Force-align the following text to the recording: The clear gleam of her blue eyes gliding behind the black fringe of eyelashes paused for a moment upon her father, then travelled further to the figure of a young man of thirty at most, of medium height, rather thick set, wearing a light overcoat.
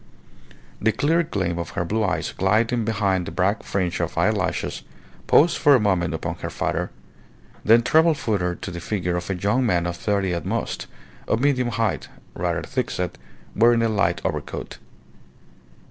The 0.81 0.91
clear 0.91 1.21
gleam 1.21 1.59
of 1.59 1.69
her 1.77 1.85
blue 1.85 2.03
eyes 2.03 2.33
gliding 2.35 2.83
behind 2.85 3.27
the 3.27 3.31
black 3.31 3.61
fringe 3.61 3.99
of 3.99 4.17
eyelashes 4.17 4.81
paused 5.27 5.59
for 5.59 5.75
a 5.75 5.79
moment 5.79 6.15
upon 6.15 6.37
her 6.37 6.49
father, 6.49 6.89
then 7.63 7.83
travelled 7.83 8.17
further 8.17 8.55
to 8.55 8.71
the 8.71 8.79
figure 8.79 9.15
of 9.15 9.29
a 9.29 9.35
young 9.35 9.63
man 9.63 9.85
of 9.85 9.95
thirty 9.95 10.33
at 10.33 10.43
most, 10.43 10.87
of 11.27 11.39
medium 11.39 11.67
height, 11.69 12.07
rather 12.33 12.63
thick 12.63 12.89
set, 12.89 13.19
wearing 13.55 13.83
a 13.83 13.89
light 13.89 14.21
overcoat. 14.25 14.79